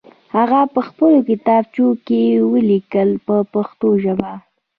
هغه 0.35 0.59
په 0.73 0.79
خپلو 0.87 1.17
کتابچو 1.29 1.87
کې 2.07 2.21
ولیکئ 2.53 3.11
په 3.25 3.35
پښتو 3.53 3.87
ژبه. 4.03 4.33